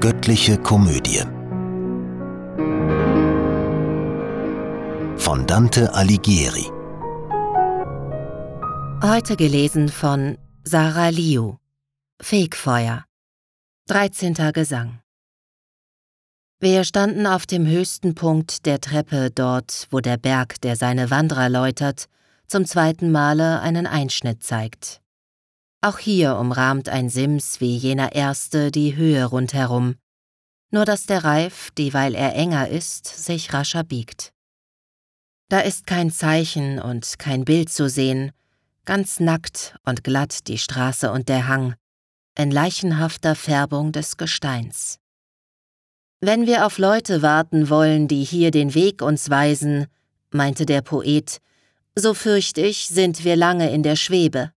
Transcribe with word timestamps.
Göttliche 0.00 0.56
Komödie 0.58 1.24
von 5.16 5.44
Dante 5.48 5.92
Alighieri 5.92 6.70
Heute 9.02 9.34
gelesen 9.34 9.88
von 9.88 10.38
Sarah 10.62 11.08
Liu 11.08 11.56
Fegfeuer 12.22 13.06
13. 13.88 14.34
Gesang 14.52 15.00
Wir 16.60 16.84
standen 16.84 17.26
auf 17.26 17.44
dem 17.44 17.66
höchsten 17.66 18.14
Punkt 18.14 18.66
der 18.66 18.80
Treppe 18.80 19.32
dort, 19.32 19.88
wo 19.90 19.98
der 19.98 20.16
Berg, 20.16 20.60
der 20.60 20.76
seine 20.76 21.10
Wanderer 21.10 21.48
läutert, 21.48 22.06
zum 22.46 22.66
zweiten 22.66 23.10
Male 23.10 23.58
einen 23.62 23.88
Einschnitt 23.88 24.44
zeigt. 24.44 25.02
Auch 25.80 25.98
hier 25.98 26.36
umrahmt 26.36 26.88
ein 26.88 27.08
Sims 27.08 27.60
wie 27.60 27.76
jener 27.76 28.12
erste 28.12 28.72
die 28.72 28.96
Höhe 28.96 29.24
rundherum, 29.24 29.94
nur 30.70 30.84
dass 30.84 31.06
der 31.06 31.22
Reif, 31.22 31.70
dieweil 31.70 32.16
er 32.16 32.34
enger 32.34 32.68
ist, 32.68 33.06
sich 33.06 33.52
rascher 33.52 33.84
biegt. 33.84 34.32
Da 35.48 35.60
ist 35.60 35.86
kein 35.86 36.10
Zeichen 36.10 36.80
und 36.80 37.20
kein 37.20 37.44
Bild 37.44 37.70
zu 37.70 37.88
sehen, 37.88 38.32
ganz 38.84 39.20
nackt 39.20 39.76
und 39.84 40.02
glatt 40.02 40.48
die 40.48 40.58
Straße 40.58 41.12
und 41.12 41.28
der 41.28 41.46
Hang, 41.46 41.76
in 42.36 42.50
leichenhafter 42.50 43.36
Färbung 43.36 43.92
des 43.92 44.16
Gesteins. 44.16 44.98
Wenn 46.20 46.46
wir 46.46 46.66
auf 46.66 46.78
Leute 46.78 47.22
warten 47.22 47.70
wollen, 47.70 48.08
die 48.08 48.24
hier 48.24 48.50
den 48.50 48.74
Weg 48.74 49.00
uns 49.00 49.30
weisen, 49.30 49.86
meinte 50.32 50.66
der 50.66 50.82
Poet, 50.82 51.38
so 51.94 52.14
fürcht 52.14 52.58
ich, 52.58 52.88
sind 52.88 53.24
wir 53.24 53.36
lange 53.36 53.70
in 53.70 53.84
der 53.84 53.94
Schwebe. 53.94 54.52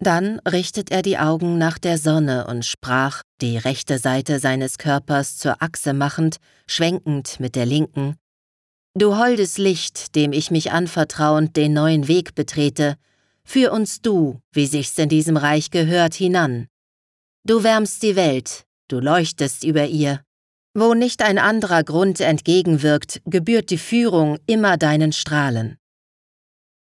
Dann 0.00 0.38
richtet 0.40 0.90
er 0.90 1.02
die 1.02 1.18
Augen 1.18 1.58
nach 1.58 1.78
der 1.78 1.98
Sonne 1.98 2.46
und 2.46 2.64
sprach, 2.64 3.22
die 3.40 3.58
rechte 3.58 3.98
Seite 3.98 4.38
seines 4.38 4.78
Körpers 4.78 5.36
zur 5.38 5.60
Achse 5.62 5.92
machend, 5.92 6.36
schwenkend 6.66 7.40
mit 7.40 7.56
der 7.56 7.66
linken, 7.66 8.16
Du 8.98 9.16
holdes 9.16 9.58
Licht, 9.58 10.16
dem 10.16 10.32
ich 10.32 10.50
mich 10.50 10.72
anvertrauend 10.72 11.56
den 11.56 11.72
neuen 11.72 12.08
Weg 12.08 12.34
betrete, 12.34 12.96
führ 13.44 13.70
uns 13.70 14.00
du, 14.02 14.40
wie 14.52 14.66
sich's 14.66 14.98
in 14.98 15.08
diesem 15.08 15.36
Reich 15.36 15.70
gehört, 15.70 16.14
hinan. 16.14 16.66
Du 17.44 17.62
wärmst 17.62 18.02
die 18.02 18.16
Welt, 18.16 18.64
du 18.88 18.98
leuchtest 18.98 19.62
über 19.62 19.86
ihr. 19.86 20.22
Wo 20.74 20.94
nicht 20.94 21.22
ein 21.22 21.38
anderer 21.38 21.84
Grund 21.84 22.18
entgegenwirkt, 22.20 23.20
gebührt 23.24 23.70
die 23.70 23.78
Führung 23.78 24.38
immer 24.46 24.76
deinen 24.76 25.12
Strahlen. 25.12 25.78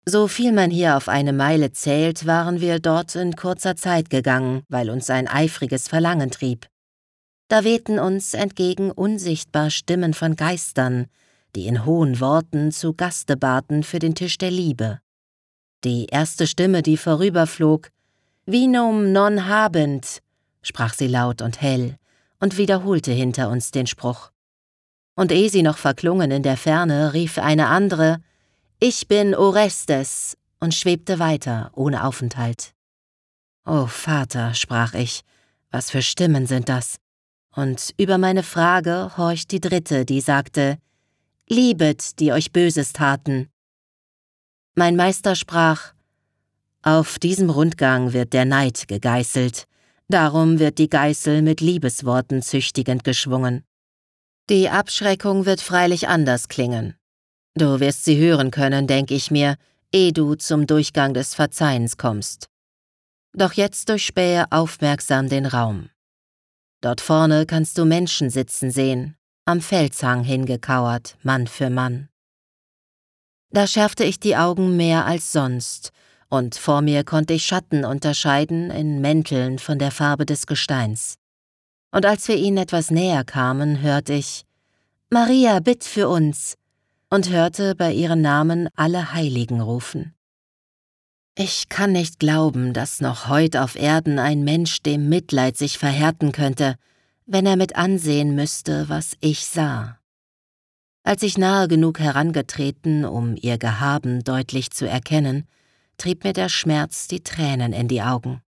So 0.04 0.26
viel 0.26 0.50
man 0.52 0.70
hier 0.70 0.96
auf 0.96 1.08
eine 1.08 1.32
Meile 1.32 1.70
zählt, 1.70 2.26
waren 2.26 2.60
wir 2.60 2.80
dort 2.80 3.14
in 3.14 3.36
kurzer 3.36 3.76
Zeit 3.76 4.10
gegangen, 4.10 4.64
weil 4.68 4.90
uns 4.90 5.08
ein 5.10 5.28
eifriges 5.28 5.86
Verlangen 5.86 6.32
trieb. 6.32 6.66
Da 7.46 7.62
wehten 7.62 8.00
uns 8.00 8.34
entgegen 8.34 8.90
unsichtbar 8.90 9.70
Stimmen 9.70 10.12
von 10.12 10.34
Geistern, 10.34 11.06
die 11.54 11.66
in 11.66 11.84
hohen 11.84 12.18
Worten 12.18 12.72
zu 12.72 12.94
Gaste 12.94 13.36
baten 13.36 13.84
für 13.84 14.00
den 14.00 14.16
Tisch 14.16 14.38
der 14.38 14.50
Liebe. 14.50 15.00
Die 15.84 16.06
erste 16.06 16.48
Stimme, 16.48 16.82
die 16.82 16.96
vorüberflog, 16.96 17.90
Vinum 18.44 19.12
non 19.12 19.46
habent, 19.46 20.18
sprach 20.62 20.94
sie 20.94 21.06
laut 21.06 21.42
und 21.42 21.60
hell 21.60 21.96
und 22.40 22.58
wiederholte 22.58 23.12
hinter 23.12 23.50
uns 23.50 23.70
den 23.70 23.86
Spruch. 23.86 24.32
Und 25.14 25.30
ehe 25.30 25.48
sie 25.48 25.62
noch 25.62 25.78
verklungen 25.78 26.32
in 26.32 26.42
der 26.42 26.56
Ferne, 26.56 27.12
rief 27.12 27.38
eine 27.38 27.68
andere, 27.68 28.18
ich 28.84 29.06
bin 29.06 29.36
Orestes 29.36 30.36
und 30.58 30.74
schwebte 30.74 31.20
weiter, 31.20 31.70
ohne 31.76 32.02
Aufenthalt. 32.04 32.74
O 33.64 33.86
Vater, 33.86 34.54
sprach 34.54 34.94
ich, 34.94 35.22
was 35.70 35.92
für 35.92 36.02
Stimmen 36.02 36.46
sind 36.46 36.68
das? 36.68 36.96
Und 37.54 37.94
über 37.96 38.18
meine 38.18 38.42
Frage 38.42 39.16
horcht 39.16 39.52
die 39.52 39.60
dritte, 39.60 40.04
die 40.04 40.20
sagte, 40.20 40.78
Liebet, 41.48 42.18
die 42.18 42.32
euch 42.32 42.50
Böses 42.50 42.92
taten. 42.92 43.52
Mein 44.74 44.96
Meister 44.96 45.36
sprach, 45.36 45.92
auf 46.82 47.20
diesem 47.20 47.50
Rundgang 47.50 48.12
wird 48.12 48.32
der 48.32 48.46
Neid 48.46 48.88
gegeißelt, 48.88 49.68
darum 50.08 50.58
wird 50.58 50.78
die 50.78 50.90
Geißel 50.90 51.42
mit 51.42 51.60
Liebesworten 51.60 52.42
züchtigend 52.42 53.04
geschwungen. 53.04 53.62
Die 54.50 54.68
Abschreckung 54.68 55.46
wird 55.46 55.60
freilich 55.60 56.08
anders 56.08 56.48
klingen. 56.48 56.96
Du 57.54 57.80
wirst 57.80 58.04
sie 58.04 58.18
hören 58.18 58.50
können, 58.50 58.86
denk 58.86 59.10
ich 59.10 59.30
mir, 59.30 59.56
ehe 59.92 60.12
du 60.12 60.34
zum 60.34 60.66
Durchgang 60.66 61.12
des 61.12 61.34
Verzeihens 61.34 61.98
kommst. 61.98 62.48
Doch 63.34 63.52
jetzt 63.52 63.88
durchspähe 63.88 64.46
aufmerksam 64.50 65.28
den 65.28 65.46
Raum. 65.46 65.90
Dort 66.80 67.00
vorne 67.00 67.46
kannst 67.46 67.78
du 67.78 67.84
Menschen 67.84 68.30
sitzen 68.30 68.70
sehen, 68.70 69.16
am 69.44 69.60
Felshang 69.60 70.24
hingekauert, 70.24 71.16
Mann 71.22 71.46
für 71.46 71.70
Mann. 71.70 72.08
Da 73.50 73.66
schärfte 73.66 74.04
ich 74.04 74.18
die 74.18 74.36
Augen 74.36 74.76
mehr 74.76 75.04
als 75.04 75.32
sonst, 75.32 75.90
und 76.28 76.54
vor 76.54 76.80
mir 76.80 77.04
konnte 77.04 77.34
ich 77.34 77.44
Schatten 77.44 77.84
unterscheiden 77.84 78.70
in 78.70 79.02
Mänteln 79.02 79.58
von 79.58 79.78
der 79.78 79.90
Farbe 79.90 80.24
des 80.24 80.46
Gesteins. 80.46 81.16
Und 81.90 82.06
als 82.06 82.26
wir 82.28 82.36
ihnen 82.36 82.56
etwas 82.56 82.90
näher 82.90 83.24
kamen, 83.24 83.82
hörte 83.82 84.14
ich 84.14 84.44
Maria, 85.10 85.60
bitt 85.60 85.84
für 85.84 86.08
uns, 86.08 86.56
und 87.12 87.28
hörte 87.28 87.74
bei 87.74 87.92
ihren 87.92 88.22
Namen 88.22 88.70
alle 88.74 89.12
Heiligen 89.12 89.60
rufen. 89.60 90.14
Ich 91.36 91.68
kann 91.68 91.92
nicht 91.92 92.18
glauben, 92.18 92.72
dass 92.72 93.02
noch 93.02 93.28
heut 93.28 93.54
auf 93.54 93.76
Erden 93.76 94.18
ein 94.18 94.44
Mensch 94.44 94.80
dem 94.80 95.10
Mitleid 95.10 95.58
sich 95.58 95.76
verhärten 95.76 96.32
könnte, 96.32 96.76
wenn 97.26 97.44
er 97.44 97.56
mit 97.56 97.76
ansehen 97.76 98.34
müsste, 98.34 98.88
was 98.88 99.18
ich 99.20 99.44
sah. 99.44 99.98
Als 101.02 101.22
ich 101.22 101.36
nahe 101.36 101.68
genug 101.68 101.98
herangetreten, 101.98 103.04
um 103.04 103.36
ihr 103.36 103.58
Gehaben 103.58 104.24
deutlich 104.24 104.70
zu 104.70 104.88
erkennen, 104.88 105.46
trieb 105.98 106.24
mir 106.24 106.32
der 106.32 106.48
Schmerz 106.48 107.08
die 107.08 107.22
Tränen 107.22 107.74
in 107.74 107.88
die 107.88 108.00
Augen. 108.00 108.40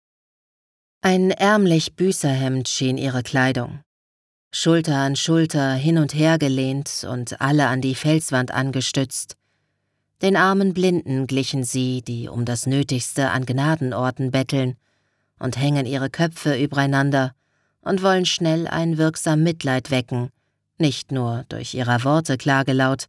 Ein 1.03 1.33
ärmlich 1.33 1.97
Büßerhemd 1.97 2.67
schien 2.67 2.97
ihre 2.97 3.23
Kleidung. 3.23 3.81
Schulter 4.57 4.99
an 4.99 5.17
Schulter 5.17 5.73
hin 5.75 5.99
und 5.99 6.15
her 6.15 6.39
gelehnt 6.39 7.05
und 7.11 7.41
alle 7.41 7.67
an 7.67 7.81
die 7.81 7.97
Felswand 7.97 8.53
angestützt. 8.53 9.37
Den 10.23 10.37
armen 10.37 10.75
Blinden 10.75 11.27
glichen 11.27 11.65
sie, 11.65 12.03
die 12.03 12.29
um 12.29 12.45
das 12.45 12.65
Nötigste 12.67 13.31
an 13.31 13.47
Gnadenorten 13.47 14.31
betteln 14.31 14.77
und 15.41 15.59
hängen 15.59 15.87
ihre 15.87 16.09
Köpfe 16.09 16.57
übereinander 16.57 17.35
und 17.81 18.05
wollen 18.05 18.27
schnell 18.27 18.69
ein 18.69 18.97
wirksam 18.97 19.43
Mitleid 19.43 19.91
wecken, 19.91 20.31
nicht 20.79 21.11
nur 21.11 21.45
durch 21.49 21.75
ihrer 21.75 22.05
Worte 22.05 22.37
Klagelaut, 22.37 23.07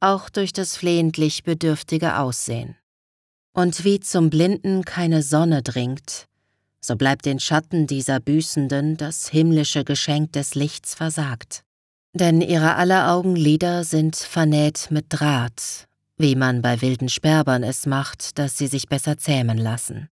auch 0.00 0.28
durch 0.28 0.52
das 0.52 0.76
flehentlich 0.76 1.44
bedürftige 1.44 2.18
Aussehen. 2.18 2.74
Und 3.52 3.84
wie 3.84 4.00
zum 4.00 4.30
Blinden 4.30 4.84
keine 4.84 5.22
Sonne 5.22 5.62
dringt, 5.62 6.27
so 6.80 6.96
bleibt 6.96 7.26
den 7.26 7.40
Schatten 7.40 7.86
dieser 7.86 8.20
Büßenden 8.20 8.96
das 8.96 9.28
himmlische 9.28 9.84
Geschenk 9.84 10.32
des 10.32 10.54
Lichts 10.54 10.94
versagt. 10.94 11.62
Denn 12.12 12.40
ihre 12.40 12.76
aller 12.76 13.12
Augenlider 13.12 13.84
sind 13.84 14.16
vernäht 14.16 14.88
mit 14.90 15.06
Draht, 15.08 15.86
wie 16.16 16.34
man 16.36 16.62
bei 16.62 16.80
wilden 16.80 17.08
Sperbern 17.08 17.62
es 17.62 17.86
macht, 17.86 18.38
dass 18.38 18.56
sie 18.56 18.66
sich 18.66 18.88
besser 18.88 19.18
zähmen 19.18 19.58
lassen. 19.58 20.08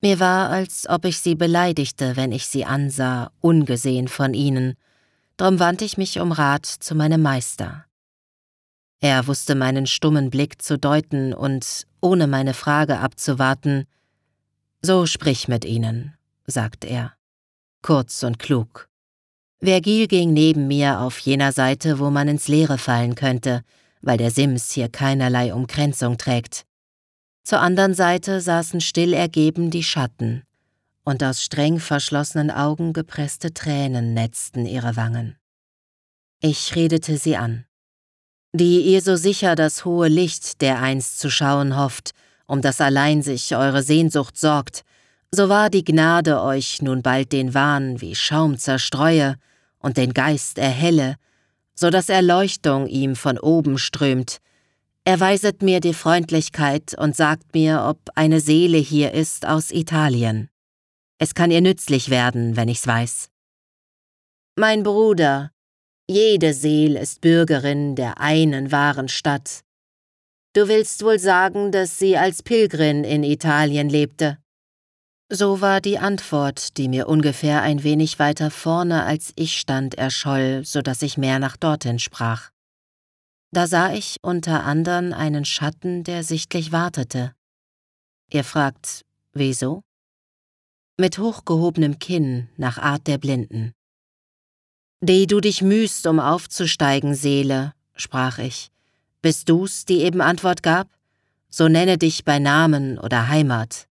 Mir 0.00 0.18
war, 0.18 0.50
als 0.50 0.88
ob 0.88 1.04
ich 1.04 1.18
sie 1.18 1.34
beleidigte, 1.34 2.16
wenn 2.16 2.32
ich 2.32 2.46
sie 2.46 2.64
ansah, 2.64 3.30
ungesehen 3.40 4.08
von 4.08 4.34
ihnen, 4.34 4.74
drum 5.36 5.60
wandte 5.60 5.84
ich 5.84 5.96
mich 5.96 6.18
um 6.18 6.32
Rat 6.32 6.66
zu 6.66 6.94
meinem 6.94 7.22
Meister. 7.22 7.84
Er 9.00 9.26
wusste 9.26 9.54
meinen 9.54 9.86
stummen 9.86 10.30
Blick 10.30 10.62
zu 10.62 10.78
deuten 10.78 11.34
und, 11.34 11.86
ohne 12.00 12.26
meine 12.26 12.54
Frage 12.54 12.98
abzuwarten, 12.98 13.84
so 14.82 15.06
sprich 15.06 15.48
mit 15.48 15.64
ihnen, 15.64 16.14
sagt 16.46 16.84
er, 16.84 17.14
kurz 17.82 18.22
und 18.22 18.38
klug. 18.38 18.88
Vergil 19.60 20.08
ging 20.08 20.32
neben 20.32 20.66
mir 20.66 21.00
auf 21.00 21.18
jener 21.20 21.52
Seite, 21.52 22.00
wo 22.00 22.10
man 22.10 22.26
ins 22.26 22.48
Leere 22.48 22.78
fallen 22.78 23.14
könnte, 23.14 23.62
weil 24.00 24.18
der 24.18 24.32
Sims 24.32 24.72
hier 24.72 24.88
keinerlei 24.88 25.54
Umkränzung 25.54 26.18
trägt. 26.18 26.66
Zur 27.44 27.60
anderen 27.60 27.94
Seite 27.94 28.40
saßen 28.40 28.80
still 28.80 29.12
ergeben 29.12 29.70
die 29.70 29.84
Schatten, 29.84 30.42
und 31.04 31.22
aus 31.22 31.42
streng 31.42 31.78
verschlossenen 31.78 32.50
Augen 32.50 32.92
gepresste 32.92 33.54
Tränen 33.54 34.14
netzten 34.14 34.66
ihre 34.66 34.96
Wangen. 34.96 35.36
Ich 36.40 36.74
redete 36.74 37.18
sie 37.18 37.36
an. 37.36 37.64
Die 38.52 38.80
ihr 38.80 39.00
so 39.00 39.14
sicher 39.16 39.54
das 39.54 39.84
hohe 39.84 40.08
Licht 40.08 40.60
der 40.60 40.80
einst 40.80 41.20
zu 41.20 41.30
schauen 41.30 41.76
hofft, 41.76 42.12
um 42.52 42.60
das 42.60 42.82
allein 42.82 43.22
sich 43.22 43.56
eure 43.56 43.82
Sehnsucht 43.82 44.36
sorgt, 44.36 44.82
so 45.30 45.48
war 45.48 45.70
die 45.70 45.84
Gnade 45.84 46.42
euch 46.42 46.82
nun 46.82 47.00
bald 47.00 47.32
den 47.32 47.54
Wahn 47.54 48.02
wie 48.02 48.14
Schaum 48.14 48.58
zerstreue 48.58 49.36
und 49.78 49.96
den 49.96 50.12
Geist 50.12 50.58
erhelle, 50.58 51.16
so 51.74 51.88
dass 51.88 52.10
Erleuchtung 52.10 52.88
ihm 52.88 53.16
von 53.16 53.38
oben 53.38 53.78
strömt. 53.78 54.36
Erweiset 55.04 55.62
mir 55.62 55.80
die 55.80 55.94
Freundlichkeit 55.94 56.92
und 56.98 57.16
sagt 57.16 57.54
mir, 57.54 57.86
ob 57.88 57.98
eine 58.16 58.40
Seele 58.40 58.76
hier 58.76 59.12
ist 59.12 59.46
aus 59.46 59.70
Italien. 59.70 60.50
Es 61.16 61.32
kann 61.34 61.50
ihr 61.50 61.62
nützlich 61.62 62.10
werden, 62.10 62.54
wenn 62.54 62.68
ich's 62.68 62.86
weiß. 62.86 63.30
Mein 64.56 64.82
Bruder, 64.82 65.52
jede 66.06 66.52
Seel 66.52 66.96
ist 66.96 67.22
Bürgerin 67.22 67.96
der 67.96 68.20
einen 68.20 68.70
wahren 68.70 69.08
Stadt. 69.08 69.62
Du 70.54 70.68
willst 70.68 71.02
wohl 71.02 71.18
sagen, 71.18 71.72
dass 71.72 71.98
sie 71.98 72.18
als 72.18 72.42
Pilgerin 72.42 73.04
in 73.04 73.24
Italien 73.24 73.88
lebte. 73.88 74.38
So 75.30 75.62
war 75.62 75.80
die 75.80 75.98
Antwort, 75.98 76.76
die 76.76 76.88
mir 76.88 77.08
ungefähr 77.08 77.62
ein 77.62 77.82
wenig 77.84 78.18
weiter 78.18 78.50
vorne 78.50 79.04
als 79.04 79.32
ich 79.34 79.58
stand, 79.58 79.94
erscholl, 79.94 80.62
so 80.66 80.82
dass 80.82 81.00
ich 81.00 81.16
mehr 81.16 81.38
nach 81.38 81.56
dorthin 81.56 81.98
sprach. 81.98 82.50
Da 83.50 83.66
sah 83.66 83.94
ich 83.94 84.18
unter 84.20 84.64
andern 84.64 85.14
einen 85.14 85.46
Schatten, 85.46 86.04
der 86.04 86.22
sichtlich 86.22 86.70
wartete. 86.70 87.34
Ihr 88.30 88.44
fragt, 88.44 89.06
wieso? 89.32 89.82
Mit 90.98 91.18
hochgehobenem 91.18 91.98
Kinn 91.98 92.48
nach 92.58 92.76
Art 92.76 93.06
der 93.06 93.16
Blinden. 93.16 93.72
Die 95.00 95.26
du 95.26 95.40
dich 95.40 95.62
mühst, 95.62 96.06
um 96.06 96.20
aufzusteigen, 96.20 97.14
Seele, 97.14 97.72
sprach 97.94 98.38
ich. 98.38 98.70
Bist 99.22 99.48
du's, 99.48 99.84
die 99.84 100.02
eben 100.02 100.20
Antwort 100.20 100.62
gab? 100.62 100.88
So 101.48 101.68
nenne 101.68 101.96
dich 101.96 102.24
bei 102.24 102.38
Namen 102.38 102.98
oder 102.98 103.28
Heimat. 103.28 103.88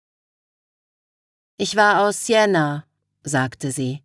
Ich 1.57 1.77
war 1.77 2.07
aus 2.07 2.27
Siena, 2.27 2.85
sagte 3.23 3.73
sie. 3.73 4.03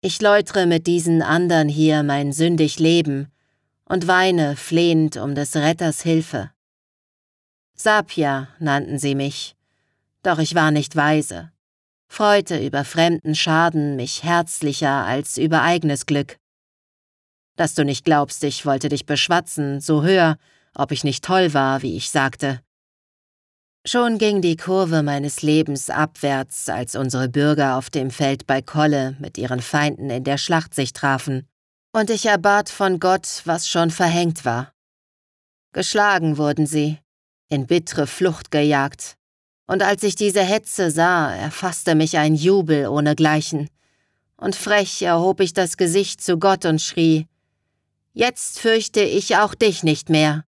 Ich 0.00 0.20
läutre 0.20 0.66
mit 0.66 0.86
diesen 0.86 1.22
andern 1.22 1.68
hier 1.68 2.02
mein 2.02 2.32
sündig 2.32 2.78
Leben 2.78 3.30
und 3.84 4.06
weine 4.06 4.56
flehend 4.56 5.16
um 5.16 5.34
des 5.34 5.54
Retters 5.54 6.02
Hilfe. 6.02 6.50
Sapia 7.74 8.48
nannten 8.58 8.98
sie 8.98 9.14
mich, 9.14 9.56
doch 10.22 10.38
ich 10.38 10.54
war 10.54 10.70
nicht 10.70 10.96
weise 10.96 11.52
freute 12.08 12.58
über 12.58 12.84
fremden 12.84 13.34
Schaden 13.34 13.96
mich 13.96 14.24
herzlicher 14.24 15.04
als 15.04 15.36
über 15.36 15.62
eigenes 15.62 16.06
Glück. 16.06 16.37
Dass 17.58 17.74
du 17.74 17.84
nicht 17.84 18.04
glaubst, 18.04 18.44
ich 18.44 18.64
wollte 18.66 18.88
dich 18.88 19.04
beschwatzen, 19.04 19.80
so 19.80 20.04
hör, 20.04 20.38
ob 20.76 20.92
ich 20.92 21.02
nicht 21.02 21.24
toll 21.24 21.54
war, 21.54 21.82
wie 21.82 21.96
ich 21.96 22.08
sagte. 22.08 22.60
Schon 23.84 24.18
ging 24.18 24.40
die 24.40 24.56
Kurve 24.56 25.02
meines 25.02 25.42
Lebens 25.42 25.90
abwärts, 25.90 26.68
als 26.68 26.94
unsere 26.94 27.28
Bürger 27.28 27.74
auf 27.74 27.90
dem 27.90 28.12
Feld 28.12 28.46
bei 28.46 28.62
Kolle 28.62 29.16
mit 29.18 29.38
ihren 29.38 29.60
Feinden 29.60 30.08
in 30.08 30.22
der 30.22 30.38
Schlacht 30.38 30.72
sich 30.72 30.92
trafen, 30.92 31.48
und 31.92 32.10
ich 32.10 32.26
erbat 32.26 32.68
von 32.68 33.00
Gott, 33.00 33.42
was 33.44 33.68
schon 33.68 33.90
verhängt 33.90 34.44
war. 34.44 34.72
Geschlagen 35.72 36.38
wurden 36.38 36.64
sie, 36.64 36.98
in 37.48 37.66
bittere 37.66 38.06
Flucht 38.06 38.52
gejagt, 38.52 39.16
und 39.66 39.82
als 39.82 40.04
ich 40.04 40.14
diese 40.14 40.44
Hetze 40.44 40.92
sah, 40.92 41.34
erfasste 41.34 41.96
mich 41.96 42.18
ein 42.18 42.36
Jubel 42.36 42.86
ohnegleichen, 42.86 43.68
und 44.36 44.54
frech 44.54 45.02
erhob 45.02 45.40
ich 45.40 45.54
das 45.54 45.76
Gesicht 45.76 46.20
zu 46.20 46.38
Gott 46.38 46.64
und 46.64 46.80
schrie, 46.80 47.26
Jetzt 48.18 48.58
fürchte 48.58 49.00
ich 49.00 49.36
auch 49.36 49.54
dich 49.54 49.84
nicht 49.84 50.10
mehr. 50.10 50.42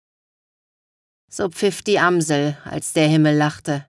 So 1.28 1.48
pfiff 1.48 1.82
die 1.82 1.98
Amsel, 1.98 2.56
als 2.64 2.92
der 2.92 3.08
Himmel 3.08 3.36
lachte. 3.36 3.84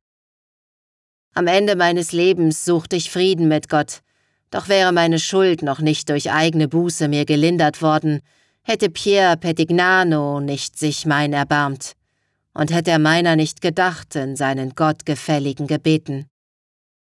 Am 1.36 1.46
Ende 1.46 1.76
meines 1.76 2.12
Lebens 2.12 2.66
suchte 2.66 2.96
ich 2.96 3.12
Frieden 3.12 3.48
mit 3.48 3.70
Gott, 3.70 4.02
doch 4.50 4.68
wäre 4.68 4.92
meine 4.94 5.20
Schuld 5.20 5.62
noch 5.62 5.78
nicht 5.78 6.10
durch 6.10 6.32
eigene 6.32 6.68
Buße 6.68 7.08
mir 7.08 7.26
gelindert 7.26 7.84
worden, 7.84 8.22
hätte 8.64 8.90
Pier 8.90 9.36
Petignano 9.36 10.40
nicht 10.40 10.80
sich 10.80 11.06
mein 11.06 11.32
erbarmt 11.32 11.94
und 12.56 12.74
hätte 12.74 12.90
er 12.90 13.00
meiner 13.00 13.36
nicht 13.36 13.62
gedacht 13.62 14.16
in 14.16 14.36
seinen 14.36 14.72
gottgefälligen 14.74 15.68
Gebeten. 15.68 16.26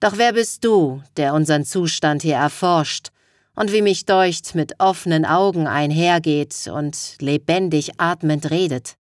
Doch 0.00 0.18
wer 0.18 0.32
bist 0.32 0.64
du, 0.64 1.04
der 1.16 1.34
unseren 1.34 1.64
Zustand 1.64 2.22
hier 2.22 2.34
erforscht 2.34 3.13
und 3.54 3.72
wie 3.72 3.82
mich 3.82 4.04
deucht 4.04 4.54
mit 4.54 4.80
offenen 4.80 5.24
Augen 5.24 5.66
einhergeht 5.66 6.68
und 6.72 7.16
lebendig 7.20 8.00
atmend 8.00 8.50
redet? 8.50 8.96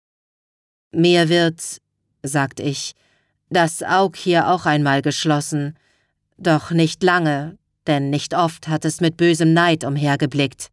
Mir 0.92 1.30
wird, 1.30 1.82
sagt 2.24 2.60
ich, 2.60 2.94
das 3.50 3.84
Aug 3.84 4.16
hier 4.16 4.50
auch 4.50 4.66
einmal 4.66 5.02
geschlossen, 5.02 5.78
doch 6.38 6.72
nicht 6.72 7.04
lange, 7.04 7.58
denn 7.88 8.10
nicht 8.10 8.34
oft 8.34 8.68
hat 8.68 8.86
es 8.86 9.02
mit 9.02 9.18
bösem 9.18 9.54
Neid 9.54 9.84
umhergeblickt. 9.84 10.70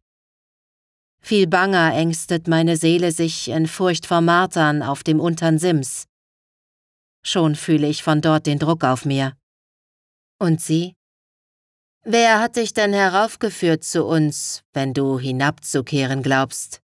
Viel 1.21 1.47
banger 1.47 1.93
ängstet 1.93 2.47
meine 2.47 2.77
Seele 2.77 3.11
sich 3.11 3.49
in 3.49 3.67
Furcht 3.67 4.05
vor 4.05 4.21
Martern 4.21 4.81
auf 4.81 5.03
dem 5.03 5.19
untern 5.19 5.59
Sims. 5.59 6.05
Schon 7.21 7.55
fühle 7.55 7.87
ich 7.87 8.03
von 8.03 8.21
dort 8.21 8.45
den 8.45 8.59
Druck 8.59 8.83
auf 8.83 9.05
mir. 9.05 9.33
Und 10.39 10.61
sie? 10.61 10.93
Wer 12.03 12.39
hat 12.39 12.55
dich 12.55 12.73
denn 12.73 12.93
heraufgeführt 12.93 13.83
zu 13.83 14.05
uns, 14.05 14.63
wenn 14.73 14.93
du 14.93 15.19
hinabzukehren 15.19 16.23
glaubst? 16.23 16.81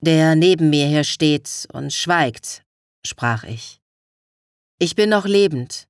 Der 0.00 0.34
neben 0.34 0.70
mir 0.70 0.86
hier 0.86 1.04
steht 1.04 1.68
und 1.72 1.92
schweigt, 1.92 2.62
sprach 3.04 3.44
ich. 3.44 3.80
Ich 4.78 4.94
bin 4.94 5.10
noch 5.10 5.26
lebend. 5.26 5.88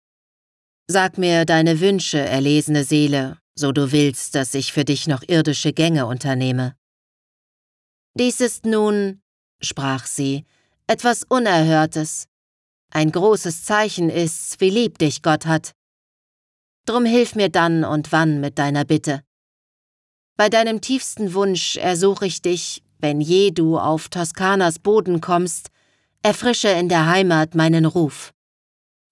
Sag 0.89 1.19
mir 1.19 1.45
deine 1.45 1.81
Wünsche, 1.81 2.19
erlesene 2.19 2.85
Seele, 2.85 3.39
so 3.55 3.73
du 3.73 3.93
willst, 3.93 4.35
dass 4.35 4.55
ich 4.55 4.73
für 4.73 4.85
dich 4.85 5.07
noch 5.07 5.23
irdische 5.23 5.73
Gänge 5.73 6.07
unternehme. 6.07 6.75
Dies 8.15 8.41
ist 8.41 8.65
nun, 8.65 9.21
sprach 9.61 10.07
sie, 10.07 10.45
etwas 10.87 11.23
Unerhörtes. 11.23 12.27
Ein 12.91 13.13
großes 13.13 13.65
Zeichen 13.65 14.09
ist's, 14.09 14.57
wie 14.59 14.71
lieb 14.71 14.99
dich 14.99 15.23
Gott 15.23 15.45
hat. 15.45 15.73
Drum 16.89 17.05
hilf 17.05 17.35
mir 17.35 17.51
dann 17.51 17.85
und 17.85 18.13
wann 18.13 18.41
mit 18.41 18.59
deiner 18.59 18.87
Bitte. 18.87 19.21
Bei 20.39 20.49
deinem 20.49 20.81
tiefsten 20.81 21.35
Wunsch 21.35 21.77
ersuche 21.77 22.25
ich 22.25 22.41
dich, 22.41 22.83
wenn 22.99 23.21
je 23.21 23.51
du 23.51 23.79
auf 23.79 24.09
Toskanas 24.09 24.79
Boden 24.79 25.21
kommst, 25.21 25.69
erfrische 26.23 26.69
in 26.69 26.89
der 26.89 27.07
Heimat 27.07 27.55
meinen 27.55 27.85
Ruf. 27.85 28.33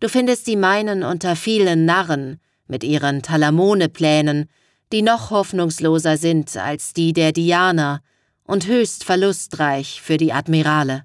Du 0.00 0.08
findest 0.08 0.46
die 0.46 0.56
meinen 0.56 1.02
unter 1.02 1.36
vielen 1.36 1.84
Narren 1.84 2.40
mit 2.66 2.82
ihren 2.82 3.20
Talamone-Plänen, 3.20 4.48
die 4.90 5.02
noch 5.02 5.30
hoffnungsloser 5.30 6.16
sind 6.16 6.56
als 6.56 6.94
die 6.94 7.12
der 7.12 7.32
Diana, 7.32 8.00
und 8.44 8.66
höchst 8.66 9.04
verlustreich 9.04 10.00
für 10.00 10.16
die 10.16 10.32
Admirale. 10.32 11.04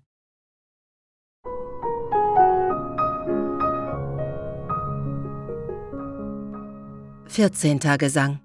Vierzehnter 7.32 7.98
Gesang 7.98 8.42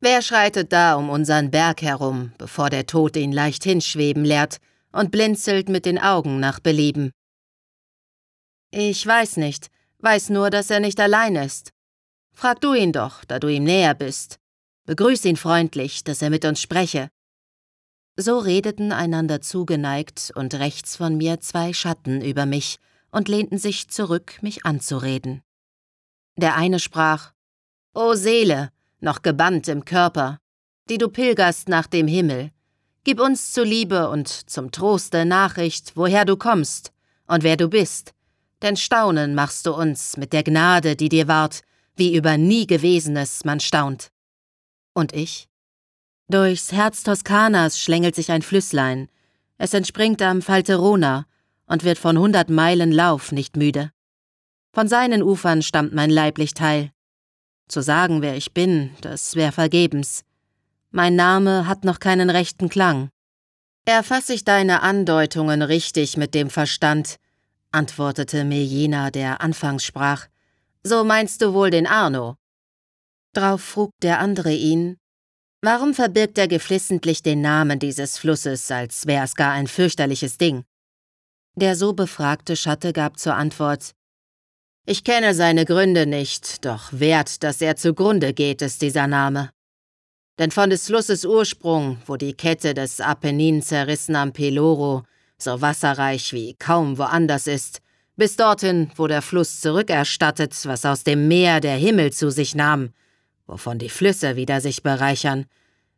Wer 0.00 0.20
schreitet 0.20 0.72
da 0.72 0.96
um 0.96 1.08
unseren 1.08 1.52
Berg 1.52 1.80
herum, 1.80 2.32
bevor 2.38 2.70
der 2.70 2.86
Tod 2.86 3.16
ihn 3.16 3.30
leicht 3.30 3.62
hinschweben 3.62 4.24
lehrt 4.24 4.56
und 4.90 5.12
blinzelt 5.12 5.68
mit 5.68 5.86
den 5.86 6.00
Augen 6.00 6.40
nach 6.40 6.58
Belieben? 6.58 7.12
Ich 8.72 9.06
weiß 9.06 9.36
nicht, 9.36 9.68
weiß 10.00 10.30
nur, 10.30 10.50
dass 10.50 10.70
er 10.70 10.80
nicht 10.80 10.98
allein 10.98 11.36
ist. 11.36 11.70
Frag 12.32 12.60
du 12.60 12.74
ihn 12.74 12.92
doch, 12.92 13.24
da 13.24 13.38
du 13.38 13.46
ihm 13.46 13.62
näher 13.62 13.94
bist. 13.94 14.40
Begrüß 14.86 15.24
ihn 15.24 15.36
freundlich, 15.36 16.02
dass 16.02 16.22
er 16.22 16.30
mit 16.30 16.44
uns 16.44 16.60
spreche. 16.60 17.10
So 18.16 18.40
redeten 18.40 18.90
einander 18.90 19.40
zugeneigt 19.40 20.32
und 20.34 20.52
rechts 20.54 20.96
von 20.96 21.16
mir 21.16 21.38
zwei 21.40 21.72
Schatten 21.72 22.22
über 22.22 22.44
mich 22.44 22.78
und 23.12 23.28
lehnten 23.28 23.58
sich 23.58 23.86
zurück, 23.86 24.42
mich 24.42 24.66
anzureden. 24.66 25.42
Der 26.36 26.56
eine 26.56 26.80
sprach 26.80 27.35
O 27.98 28.12
Seele, 28.12 28.72
noch 29.00 29.22
gebannt 29.22 29.68
im 29.68 29.86
Körper, 29.86 30.38
die 30.90 30.98
du 30.98 31.08
pilgerst 31.08 31.70
nach 31.70 31.86
dem 31.86 32.06
Himmel, 32.06 32.50
gib 33.04 33.18
uns 33.18 33.52
zu 33.52 33.64
Liebe 33.64 34.10
und 34.10 34.28
zum 34.28 34.70
Troste 34.70 35.24
Nachricht, 35.24 35.92
woher 35.94 36.26
du 36.26 36.36
kommst 36.36 36.92
und 37.26 37.42
wer 37.42 37.56
du 37.56 37.70
bist, 37.70 38.12
denn 38.60 38.76
staunen 38.76 39.34
machst 39.34 39.64
du 39.64 39.72
uns 39.72 40.18
mit 40.18 40.34
der 40.34 40.42
Gnade, 40.42 40.94
die 40.94 41.08
dir 41.08 41.26
ward, 41.26 41.62
wie 41.94 42.14
über 42.14 42.36
nie 42.36 42.66
Gewesenes 42.66 43.46
man 43.46 43.60
staunt. 43.60 44.12
Und 44.92 45.14
ich? 45.14 45.48
Durchs 46.28 46.72
Herz 46.72 47.02
Toskanas 47.02 47.80
schlängelt 47.80 48.14
sich 48.14 48.30
ein 48.30 48.42
Flüsslein. 48.42 49.08
Es 49.56 49.72
entspringt 49.72 50.20
am 50.20 50.42
Falterona 50.42 51.24
und 51.64 51.82
wird 51.82 51.96
von 51.96 52.18
hundert 52.18 52.50
Meilen 52.50 52.92
Lauf 52.92 53.32
nicht 53.32 53.56
müde. 53.56 53.90
Von 54.74 54.86
seinen 54.86 55.22
Ufern 55.22 55.62
stammt 55.62 55.94
mein 55.94 56.10
leiblich 56.10 56.52
Teil. 56.52 56.92
Zu 57.68 57.80
sagen, 57.82 58.22
wer 58.22 58.36
ich 58.36 58.52
bin, 58.54 58.94
das 59.00 59.34
wär 59.34 59.52
vergebens. 59.52 60.24
Mein 60.90 61.16
Name 61.16 61.66
hat 61.66 61.84
noch 61.84 61.98
keinen 61.98 62.30
rechten 62.30 62.68
Klang. 62.68 63.10
Erfass 63.84 64.28
ich 64.30 64.44
deine 64.44 64.82
Andeutungen 64.82 65.62
richtig 65.62 66.16
mit 66.16 66.34
dem 66.34 66.50
Verstand, 66.50 67.16
antwortete 67.72 68.44
mir 68.44 68.64
jener, 68.64 69.10
der 69.10 69.40
anfangs 69.40 69.84
sprach. 69.84 70.26
So 70.82 71.04
meinst 71.04 71.42
du 71.42 71.52
wohl 71.52 71.70
den 71.70 71.86
Arno? 71.86 72.36
Drauf 73.32 73.62
frug 73.62 73.90
der 74.02 74.20
andere 74.20 74.52
ihn, 74.52 74.96
Warum 75.62 75.94
verbirgt 75.94 76.38
er 76.38 76.46
geflissentlich 76.46 77.22
den 77.22 77.40
Namen 77.40 77.80
dieses 77.80 78.18
Flusses, 78.18 78.70
als 78.70 79.06
wär 79.06 79.24
es 79.24 79.34
gar 79.34 79.52
ein 79.52 79.66
fürchterliches 79.66 80.38
Ding? 80.38 80.64
Der 81.56 81.74
so 81.74 81.92
befragte 81.92 82.54
Schatte 82.54 82.92
gab 82.92 83.18
zur 83.18 83.34
Antwort 83.34 83.92
Ich 84.88 85.02
kenne 85.02 85.34
seine 85.34 85.64
Gründe 85.64 86.06
nicht, 86.06 86.64
doch 86.64 86.90
wert, 86.92 87.42
dass 87.42 87.60
er 87.60 87.74
zugrunde 87.74 88.32
geht, 88.32 88.62
ist 88.62 88.82
dieser 88.82 89.08
Name. 89.08 89.50
Denn 90.38 90.52
von 90.52 90.70
des 90.70 90.86
Flusses 90.86 91.24
Ursprung, 91.24 91.98
wo 92.06 92.16
die 92.16 92.34
Kette 92.34 92.72
des 92.72 93.00
Apennin 93.00 93.62
zerrissen 93.62 94.14
am 94.14 94.32
Peloro, 94.32 95.02
so 95.38 95.60
wasserreich 95.60 96.32
wie 96.32 96.54
kaum 96.54 96.98
woanders 96.98 97.48
ist, 97.48 97.80
bis 98.14 98.36
dorthin, 98.36 98.92
wo 98.94 99.08
der 99.08 99.22
Fluss 99.22 99.60
zurückerstattet, 99.60 100.54
was 100.66 100.84
aus 100.84 101.02
dem 101.02 101.26
Meer 101.26 101.58
der 101.58 101.76
Himmel 101.76 102.12
zu 102.12 102.30
sich 102.30 102.54
nahm, 102.54 102.90
wovon 103.48 103.80
die 103.80 103.90
Flüsse 103.90 104.36
wieder 104.36 104.60
sich 104.60 104.84
bereichern, 104.84 105.46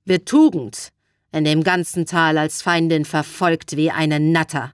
wird 0.07 0.27
Tugend 0.27 0.89
in 1.31 1.45
dem 1.45 1.63
ganzen 1.63 2.07
Tal 2.07 2.39
als 2.39 2.63
Feindin 2.63 3.05
verfolgt 3.05 3.77
wie 3.77 3.91
eine 3.91 4.19
Natter, 4.19 4.73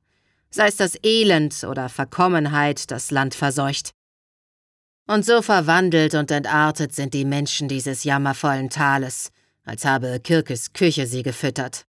sei 0.50 0.68
es 0.68 0.76
das 0.76 0.97
Elend 1.02 1.64
oder 1.64 1.88
Verkommenheit 1.88 2.92
das 2.92 3.11
Land 3.11 3.35
verseucht. 3.35 3.90
Und 5.06 5.26
so 5.26 5.42
verwandelt 5.42 6.14
und 6.14 6.30
entartet 6.30 6.94
sind 6.94 7.12
die 7.12 7.26
Menschen 7.26 7.68
dieses 7.68 8.04
jammervollen 8.04 8.70
Tales, 8.70 9.30
als 9.64 9.84
habe 9.84 10.18
Kirkes 10.20 10.73
Küche 10.73 11.06
sie 11.06 11.23
gefüttert. 11.23 11.84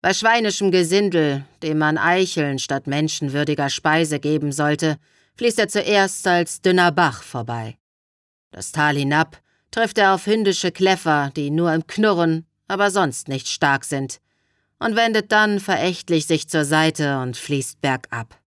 Bei 0.00 0.14
schweinischem 0.14 0.70
Gesindel, 0.70 1.44
dem 1.62 1.78
man 1.78 1.98
Eicheln 1.98 2.58
statt 2.58 2.86
menschenwürdiger 2.86 3.68
Speise 3.68 4.18
geben 4.18 4.50
sollte, 4.50 4.96
fließt 5.36 5.58
er 5.58 5.68
zuerst 5.68 6.26
als 6.26 6.60
dünner 6.60 6.90
Bach 6.90 7.22
vorbei. 7.22 7.76
Das 8.50 8.72
Tal 8.72 8.96
hinab 8.96 9.40
trifft 9.70 9.98
er 9.98 10.14
auf 10.14 10.26
hündische 10.26 10.72
Kläffer, 10.72 11.30
die 11.36 11.50
nur 11.50 11.72
im 11.72 11.86
Knurren, 11.86 12.46
aber 12.66 12.90
sonst 12.90 13.28
nicht 13.28 13.48
stark 13.48 13.84
sind, 13.84 14.20
und 14.78 14.96
wendet 14.96 15.30
dann 15.32 15.60
verächtlich 15.60 16.26
sich 16.26 16.48
zur 16.48 16.64
Seite 16.64 17.18
und 17.20 17.36
fließt 17.36 17.80
bergab. 17.80 18.38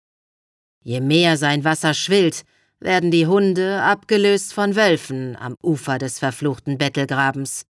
Je 0.82 1.00
mehr 1.00 1.38
sein 1.38 1.64
Wasser 1.64 1.94
schwillt, 1.94 2.44
werden 2.80 3.12
die 3.12 3.28
Hunde 3.28 3.82
abgelöst 3.82 4.54
von 4.54 4.76
Wölfen 4.76 5.36
am 5.36 5.56
Ufer 5.64 5.98
des 5.98 6.20
verfluchten 6.20 6.78
Bettelgrabens. 6.78 7.66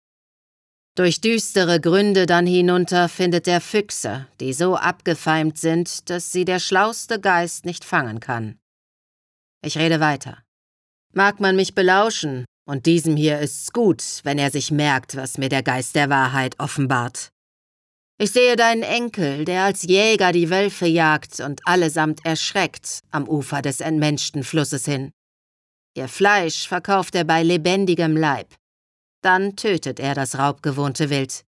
Durch 0.95 1.21
düstere 1.21 1.81
Gründe 1.81 2.27
dann 2.27 2.47
hinunter 2.47 3.09
findet 3.09 3.49
er 3.49 3.63
Füchse, 3.63 4.27
die 4.41 4.53
so 4.53 4.77
abgefeimt 4.77 5.57
sind, 5.57 6.11
dass 6.11 6.33
sie 6.33 6.45
der 6.45 6.59
schlauste 6.59 7.19
Geist 7.19 7.65
nicht 7.65 7.85
fangen 7.85 8.21
kann. 8.21 8.59
Ich 9.65 9.79
rede 9.79 10.01
weiter. 10.01 10.43
Mag 11.15 11.41
man 11.41 11.57
mich 11.57 11.75
belauschen, 11.75 12.45
und 12.67 12.87
diesem 12.87 13.17
hier 13.17 13.39
ist's 13.39 13.73
gut, 13.73 14.03
wenn 14.25 14.39
er 14.39 14.51
sich 14.51 14.71
merkt, 14.71 15.17
was 15.17 15.39
mir 15.39 15.49
der 15.49 15.63
Geist 15.63 15.95
der 15.95 16.11
Wahrheit 16.11 16.61
offenbart. 16.61 17.31
Ich 18.23 18.31
sehe 18.31 18.55
deinen 18.55 18.85
Enkel, 18.85 19.45
der 19.45 19.65
als 19.65 19.83
Jäger 19.83 20.31
die 20.31 20.49
Wölfe 20.49 20.87
jagt 20.87 21.41
und 21.41 21.61
allesamt 21.67 22.25
erschreckt 22.25 23.01
am 23.11 23.29
Ufer 23.29 23.63
des 23.63 23.81
entmenschten 23.81 24.45
Flusses 24.45 24.85
hin. 24.85 25.11
Ihr 25.97 26.07
Fleisch 26.07 26.69
verkauft 26.69 27.17
er 27.17 27.25
bei 27.25 27.43
lebendigem 27.43 28.17
Leib. 28.17 28.55
Dann 29.23 29.57
tötet 29.57 29.99
er 29.99 30.15
das 30.15 30.39
raubgewohnte 30.39 31.11
Wild. 31.11 31.45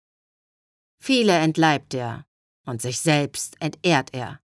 Viele 1.02 1.34
entleibt 1.40 1.96
er, 1.96 2.28
und 2.68 2.84
sich 2.84 3.00
selbst 3.00 3.60
entehrt 3.60 4.10
er. 4.14 4.40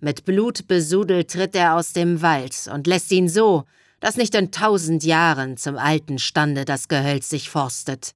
Mit 0.00 0.24
Blut 0.24 0.66
besudelt 0.66 1.30
tritt 1.30 1.54
er 1.54 1.74
aus 1.74 1.92
dem 1.92 2.22
Wald 2.22 2.70
und 2.72 2.86
lässt 2.86 3.12
ihn 3.12 3.28
so, 3.28 3.64
dass 4.00 4.16
nicht 4.16 4.34
in 4.34 4.50
tausend 4.50 5.04
Jahren 5.04 5.58
zum 5.58 5.76
alten 5.76 6.18
Stande 6.18 6.64
das 6.64 6.88
Gehölz 6.88 7.28
sich 7.28 7.50
forstet. 7.50 8.14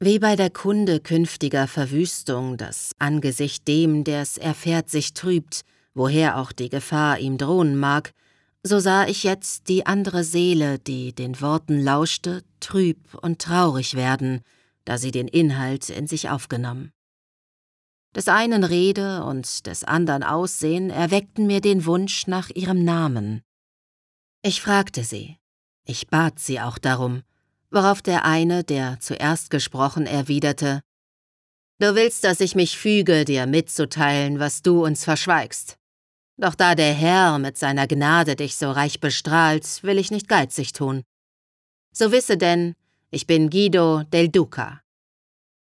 Wie 0.00 0.18
bei 0.18 0.34
der 0.34 0.50
Kunde 0.50 0.98
künftiger 0.98 1.68
Verwüstung 1.68 2.56
das 2.56 2.92
Angesicht 2.98 3.68
dem, 3.68 4.02
der's 4.02 4.36
erfährt, 4.36 4.90
sich 4.90 5.14
trübt, 5.14 5.62
woher 5.94 6.38
auch 6.38 6.50
die 6.50 6.68
Gefahr 6.68 7.20
ihm 7.20 7.38
drohen 7.38 7.76
mag, 7.76 8.12
so 8.64 8.80
sah 8.80 9.06
ich 9.06 9.22
jetzt 9.22 9.68
die 9.68 9.86
andere 9.86 10.24
Seele, 10.24 10.78
die 10.78 11.14
den 11.14 11.40
Worten 11.40 11.78
lauschte, 11.78 12.42
trüb 12.60 13.14
und 13.22 13.40
traurig 13.40 13.94
werden, 13.94 14.40
da 14.84 14.98
sie 14.98 15.12
den 15.12 15.28
Inhalt 15.28 15.90
in 15.90 16.06
sich 16.06 16.28
aufgenommen. 16.28 16.90
Des 18.16 18.28
einen 18.28 18.64
Rede 18.64 19.24
und 19.24 19.66
des 19.66 19.84
andern 19.84 20.22
Aussehen 20.22 20.90
erweckten 20.90 21.46
mir 21.46 21.60
den 21.60 21.84
Wunsch 21.84 22.26
nach 22.26 22.48
ihrem 22.50 22.84
Namen. 22.84 23.42
Ich 24.42 24.60
fragte 24.60 25.04
sie, 25.04 25.36
ich 25.84 26.08
bat 26.08 26.38
sie 26.38 26.60
auch 26.60 26.78
darum, 26.78 27.22
worauf 27.70 28.02
der 28.02 28.24
eine, 28.24 28.64
der 28.64 28.98
zuerst 29.00 29.50
gesprochen, 29.50 30.06
erwiderte 30.06 30.80
Du 31.80 31.96
willst, 31.96 32.22
dass 32.22 32.40
ich 32.40 32.54
mich 32.54 32.78
füge, 32.78 33.24
dir 33.24 33.46
mitzuteilen, 33.46 34.38
was 34.38 34.62
du 34.62 34.84
uns 34.84 35.04
verschweigst. 35.04 35.76
Doch 36.36 36.54
da 36.54 36.74
der 36.76 36.94
Herr 36.94 37.38
mit 37.38 37.58
seiner 37.58 37.88
Gnade 37.88 38.36
dich 38.36 38.56
so 38.56 38.70
reich 38.70 39.00
bestrahlt, 39.00 39.82
will 39.82 39.98
ich 39.98 40.10
nicht 40.10 40.28
geizig 40.28 40.72
tun. 40.72 41.02
So 41.92 42.12
wisse 42.12 42.36
denn, 42.36 42.74
ich 43.10 43.26
bin 43.26 43.50
Guido 43.50 44.04
del 44.04 44.28
Duca. 44.28 44.80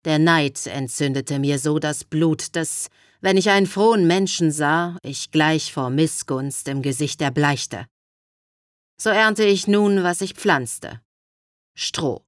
Der 0.06 0.18
Neid 0.18 0.66
entzündete 0.66 1.38
mir 1.38 1.58
so 1.58 1.78
das 1.78 2.04
Blut, 2.04 2.56
dass, 2.56 2.88
wenn 3.20 3.36
ich 3.36 3.50
einen 3.50 3.66
frohen 3.66 4.06
Menschen 4.06 4.50
sah, 4.50 4.96
ich 5.02 5.30
gleich 5.30 5.72
vor 5.72 5.90
Missgunst 5.90 6.66
im 6.68 6.80
Gesicht 6.80 7.20
erbleichte 7.20 7.86
so 9.00 9.08
ernte 9.08 9.44
ich 9.44 9.66
nun, 9.66 10.02
was 10.02 10.20
ich 10.20 10.34
pflanzte. 10.34 11.00
Stroh. 11.74 12.24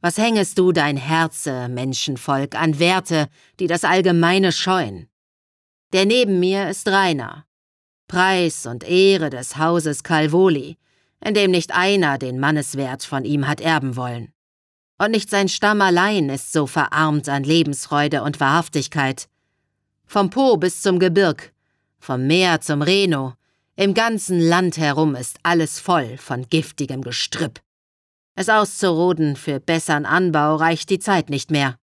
Was 0.00 0.18
hängest 0.18 0.58
du 0.58 0.72
dein 0.72 0.96
Herze, 0.96 1.68
Menschenvolk, 1.68 2.54
an 2.54 2.78
Werte, 2.78 3.28
die 3.58 3.66
das 3.66 3.84
Allgemeine 3.84 4.52
scheuen? 4.52 5.08
Der 5.92 6.04
neben 6.04 6.40
mir 6.40 6.68
ist 6.68 6.88
Rainer. 6.88 7.46
Preis 8.06 8.66
und 8.66 8.84
Ehre 8.84 9.30
des 9.30 9.56
Hauses 9.56 10.02
Calvoli, 10.02 10.76
in 11.24 11.34
dem 11.34 11.50
nicht 11.50 11.72
einer 11.74 12.18
den 12.18 12.38
Manneswert 12.38 13.02
von 13.02 13.24
ihm 13.24 13.48
hat 13.48 13.60
erben 13.60 13.96
wollen. 13.96 14.32
Und 14.98 15.12
nicht 15.12 15.30
sein 15.30 15.48
Stamm 15.48 15.80
allein 15.80 16.28
ist 16.28 16.52
so 16.52 16.66
verarmt 16.66 17.28
an 17.28 17.44
Lebensfreude 17.44 18.22
und 18.22 18.40
Wahrhaftigkeit. 18.40 19.28
Vom 20.06 20.30
Po 20.30 20.56
bis 20.56 20.82
zum 20.82 20.98
Gebirg, 20.98 21.52
vom 21.98 22.26
Meer 22.26 22.60
zum 22.60 22.82
Reno, 22.82 23.34
im 23.76 23.94
ganzen 23.94 24.38
Land 24.38 24.76
herum 24.76 25.16
ist 25.16 25.38
alles 25.42 25.80
voll 25.80 26.16
von 26.18 26.48
giftigem 26.48 27.02
Gestrüpp. 27.02 27.60
Es 28.36 28.48
auszuroden 28.48 29.36
für 29.36 29.60
bessern 29.60 30.04
Anbau 30.06 30.56
reicht 30.56 30.90
die 30.90 30.98
Zeit 30.98 31.30
nicht 31.30 31.50
mehr. 31.50 31.76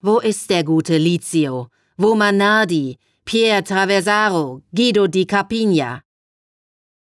Wo 0.00 0.18
ist 0.18 0.50
der 0.50 0.64
gute 0.64 0.98
Lizio? 0.98 1.68
Wo 1.96 2.14
Manardi, 2.14 2.98
Pier 3.24 3.64
Traversaro, 3.64 4.60
Guido 4.74 5.06
di 5.06 5.24
Capigna? 5.26 6.02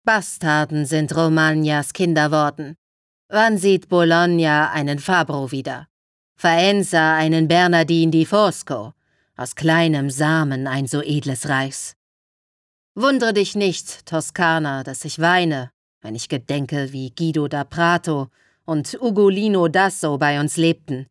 Bastarden 0.04 0.86
sind 0.86 1.16
Romagnas 1.16 1.92
Kinderworten. 1.92 2.76
Wann 3.28 3.58
sieht 3.58 3.88
Bologna 3.88 4.70
einen 4.70 5.00
Fabro 5.00 5.50
wieder? 5.50 5.88
Faenza 6.36 7.16
einen 7.16 7.48
Bernardin 7.48 8.12
di 8.12 8.24
Fosco? 8.24 8.92
Aus 9.36 9.56
kleinem 9.56 10.10
Samen 10.10 10.68
ein 10.68 10.86
so 10.86 11.02
edles 11.02 11.48
Reis. 11.48 11.96
Wundere 12.94 13.32
dich 13.32 13.56
nicht, 13.56 14.06
Toskana, 14.06 14.84
dass 14.84 15.04
ich 15.04 15.18
weine, 15.18 15.70
wenn 16.02 16.14
ich 16.14 16.28
gedenke, 16.28 16.92
wie 16.92 17.10
Guido 17.10 17.48
da 17.48 17.64
Prato 17.64 18.28
und 18.64 18.96
Ugolino 19.00 19.68
Dasso 19.68 20.18
bei 20.18 20.40
uns 20.40 20.56
lebten 20.56 21.06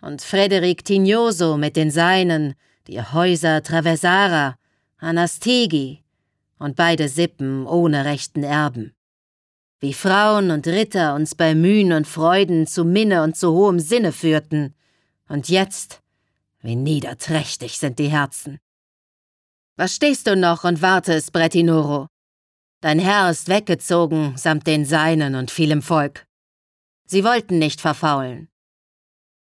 und 0.00 0.22
Frederik 0.22 0.84
Tignoso 0.84 1.56
mit 1.56 1.76
den 1.76 1.90
Seinen, 1.90 2.54
die 2.86 3.00
Häuser 3.00 3.62
Traversara, 3.62 4.56
Anastegi 4.98 6.02
und 6.58 6.76
beide 6.76 7.08
Sippen 7.08 7.66
ohne 7.66 8.04
rechten 8.04 8.42
Erben. 8.42 8.94
Wie 9.80 9.94
Frauen 9.94 10.50
und 10.50 10.66
Ritter 10.66 11.14
uns 11.14 11.34
bei 11.34 11.54
Mühen 11.54 11.92
und 11.92 12.06
Freuden 12.06 12.66
zu 12.66 12.84
Minne 12.84 13.22
und 13.22 13.36
zu 13.36 13.52
hohem 13.52 13.80
Sinne 13.80 14.12
führten, 14.12 14.74
und 15.28 15.48
jetzt, 15.48 16.02
wie 16.60 16.74
niederträchtig 16.74 17.78
sind 17.78 18.00
die 18.00 18.08
Herzen. 18.08 18.58
Was 19.76 19.94
stehst 19.94 20.26
du 20.26 20.34
noch 20.34 20.64
und 20.64 20.82
wartest, 20.82 21.32
Brettinoro? 21.32 22.08
Dein 22.80 22.98
Herr 22.98 23.30
ist 23.30 23.48
weggezogen, 23.48 24.36
samt 24.36 24.66
den 24.66 24.86
Seinen 24.86 25.34
und 25.34 25.50
vielem 25.50 25.82
Volk. 25.82 26.26
Sie 27.04 27.24
wollten 27.24 27.58
nicht 27.58 27.80
verfaulen. 27.80 28.48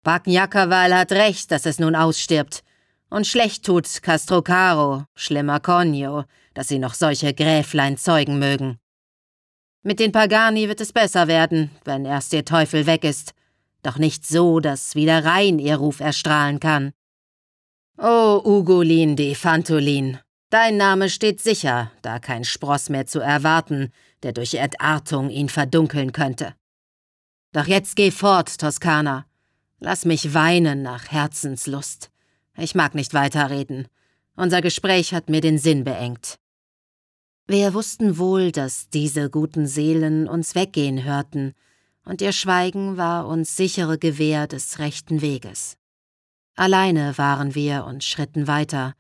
Bagnjakaval 0.03 0.95
hat 0.95 1.11
recht, 1.11 1.51
dass 1.51 1.65
es 1.65 1.79
nun 1.79 1.95
ausstirbt. 1.95 2.63
Und 3.09 3.27
schlecht 3.27 3.65
tut 3.65 4.01
Castrocaro, 4.01 5.05
schlimmer 5.15 5.59
Conio, 5.59 6.23
dass 6.53 6.67
sie 6.67 6.79
noch 6.79 6.93
solche 6.93 7.33
Gräflein 7.33 7.97
zeugen 7.97 8.39
mögen. 8.39 8.79
Mit 9.83 9.99
den 9.99 10.11
Pagani 10.11 10.67
wird 10.67 10.81
es 10.81 10.91
besser 10.91 11.27
werden, 11.27 11.69
wenn 11.85 12.05
erst 12.05 12.33
ihr 12.33 12.43
Teufel 12.43 12.85
weg 12.87 13.03
ist, 13.03 13.33
doch 13.83 13.97
nicht 13.97 14.25
so, 14.25 14.59
dass 14.59 14.95
wieder 14.95 15.23
rein 15.23 15.59
ihr 15.59 15.77
Ruf 15.77 15.99
erstrahlen 15.99 16.59
kann. 16.59 16.91
O 17.97 18.41
Ugolin 18.43 19.15
de 19.15 19.35
Fantolin, 19.35 20.19
Dein 20.49 20.77
Name 20.77 21.09
steht 21.09 21.41
sicher, 21.41 21.91
da 22.01 22.19
kein 22.19 22.45
Spross 22.45 22.89
mehr 22.89 23.05
zu 23.05 23.19
erwarten, 23.19 23.91
der 24.23 24.31
durch 24.31 24.53
Entartung 24.53 25.29
ihn 25.29 25.49
verdunkeln 25.49 26.13
könnte. 26.13 26.55
Doch 27.51 27.67
jetzt 27.67 27.95
geh 27.95 28.11
fort, 28.11 28.57
Toskana. 28.57 29.25
Lass 29.79 30.05
mich 30.05 30.33
weinen 30.33 30.81
nach 30.81 31.11
Herzenslust. 31.11 32.11
Ich 32.55 32.75
mag 32.75 32.95
nicht 32.95 33.13
weiterreden. 33.13 33.87
Unser 34.35 34.61
Gespräch 34.61 35.13
hat 35.13 35.29
mir 35.29 35.41
den 35.41 35.57
Sinn 35.57 35.83
beengt. 35.83 36.39
Wir 37.45 37.73
wussten 37.73 38.17
wohl, 38.17 38.51
dass 38.51 38.89
diese 38.89 39.29
guten 39.29 39.67
Seelen 39.67 40.27
uns 40.27 40.55
weggehen 40.55 41.03
hörten, 41.03 41.53
und 42.03 42.21
ihr 42.21 42.31
Schweigen 42.31 42.95
war 42.95 43.27
uns 43.27 43.57
sichere 43.57 43.97
Gewähr 43.97 44.47
des 44.47 44.79
rechten 44.79 45.21
Weges. 45.21 45.77
Alleine 46.55 47.17
waren 47.17 47.53
wir 47.53 47.83
und 47.85 48.03
schritten 48.03 48.47
weiter, 48.47 48.95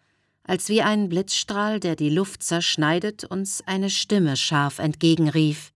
als 0.47 0.69
wie 0.69 0.81
ein 0.81 1.09
Blitzstrahl, 1.09 1.79
der 1.79 1.95
die 1.95 2.09
Luft 2.09 2.41
zerschneidet, 2.41 3.25
uns 3.25 3.61
eine 3.67 3.89
Stimme 3.89 4.37
scharf 4.37 4.79
entgegenrief. 4.79 5.73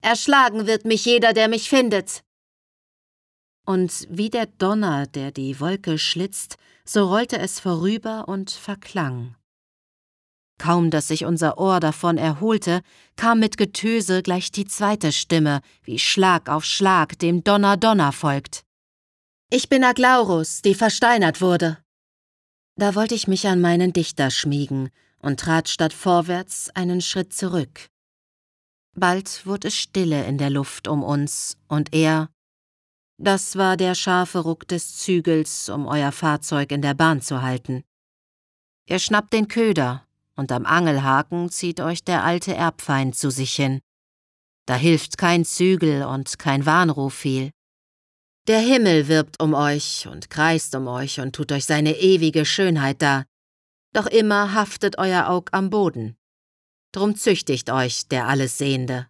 Erschlagen 0.00 0.66
wird 0.66 0.84
mich 0.84 1.04
jeder, 1.04 1.32
der 1.32 1.48
mich 1.48 1.68
findet. 1.68 2.22
Und 3.66 4.06
wie 4.08 4.30
der 4.30 4.46
Donner, 4.46 5.06
der 5.06 5.32
die 5.32 5.60
Wolke 5.60 5.98
schlitzt, 5.98 6.56
so 6.84 7.06
rollte 7.06 7.38
es 7.38 7.60
vorüber 7.60 8.26
und 8.28 8.50
verklang. 8.50 9.34
Kaum 10.58 10.90
dass 10.90 11.08
sich 11.08 11.24
unser 11.24 11.58
Ohr 11.58 11.78
davon 11.78 12.18
erholte, 12.18 12.80
kam 13.16 13.40
mit 13.40 13.58
Getöse 13.58 14.22
gleich 14.22 14.50
die 14.50 14.64
zweite 14.64 15.12
Stimme, 15.12 15.60
wie 15.82 15.98
Schlag 15.98 16.48
auf 16.48 16.64
Schlag 16.64 17.18
dem 17.18 17.44
Donner 17.44 17.76
Donner 17.76 18.12
folgt. 18.12 18.62
Ich 19.50 19.68
bin 19.68 19.84
Aglaurus, 19.84 20.62
die 20.62 20.74
versteinert 20.74 21.40
wurde. 21.40 21.78
Da 22.78 22.94
wollte 22.94 23.16
ich 23.16 23.26
mich 23.26 23.48
an 23.48 23.60
meinen 23.60 23.92
Dichter 23.92 24.30
schmiegen 24.30 24.90
und 25.18 25.40
trat 25.40 25.68
statt 25.68 25.92
vorwärts 25.92 26.70
einen 26.76 27.00
Schritt 27.00 27.32
zurück. 27.32 27.88
Bald 28.94 29.44
wurde 29.46 29.66
es 29.66 29.74
stille 29.74 30.24
in 30.26 30.38
der 30.38 30.50
Luft 30.50 30.86
um 30.86 31.02
uns, 31.02 31.58
und 31.66 31.92
er 31.92 32.30
Das 33.20 33.56
war 33.56 33.76
der 33.76 33.96
scharfe 33.96 34.38
Ruck 34.38 34.68
des 34.68 34.96
Zügels, 34.96 35.68
um 35.68 35.88
euer 35.88 36.12
Fahrzeug 36.12 36.70
in 36.70 36.80
der 36.80 36.94
Bahn 36.94 37.20
zu 37.20 37.42
halten. 37.42 37.82
Ihr 38.86 39.00
schnappt 39.00 39.32
den 39.32 39.48
Köder, 39.48 40.06
und 40.36 40.52
am 40.52 40.64
Angelhaken 40.64 41.50
zieht 41.50 41.80
euch 41.80 42.04
der 42.04 42.22
alte 42.22 42.54
Erbfeind 42.54 43.16
zu 43.16 43.30
sich 43.30 43.56
hin. 43.56 43.80
Da 44.66 44.76
hilft 44.76 45.18
kein 45.18 45.44
Zügel 45.44 46.04
und 46.04 46.38
kein 46.38 46.64
Warnruf 46.64 47.14
viel. 47.14 47.50
Der 48.48 48.60
Himmel 48.60 49.08
wirbt 49.08 49.42
um 49.42 49.52
euch 49.52 50.08
und 50.10 50.30
kreist 50.30 50.74
um 50.74 50.88
euch 50.88 51.20
und 51.20 51.34
tut 51.34 51.52
euch 51.52 51.66
seine 51.66 51.98
ewige 51.98 52.46
Schönheit 52.46 53.02
dar. 53.02 53.26
Doch 53.92 54.06
immer 54.06 54.54
haftet 54.54 54.96
euer 54.96 55.28
Aug 55.28 55.50
am 55.52 55.68
Boden. 55.68 56.16
Drum 56.92 57.14
züchtigt 57.14 57.68
euch 57.68 58.08
der 58.08 58.26
Allessehende. 58.26 59.06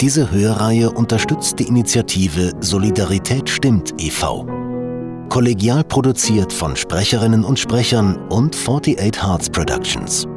Diese 0.00 0.30
Hörreihe 0.30 0.92
unterstützt 0.92 1.58
die 1.58 1.66
Initiative 1.66 2.52
Solidarität 2.60 3.48
stimmt 3.48 4.00
e.V 4.00 4.63
kollegial 5.34 5.82
produziert 5.82 6.52
von 6.52 6.76
Sprecherinnen 6.76 7.42
und 7.42 7.58
Sprechern 7.58 8.16
und 8.28 8.54
48 8.54 9.20
Hearts 9.20 9.50
Productions. 9.50 10.28